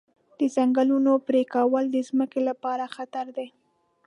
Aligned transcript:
د 0.39 0.41
ځنګلونو 0.55 1.11
پرېکول 1.27 1.85
د 1.91 1.97
ځمکې 2.09 2.41
لپاره 2.49 2.91
خطر 2.95 3.25
دی. 3.37 3.47